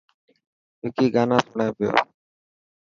[0.83, 1.91] وڪي گانا سوڻي پيو.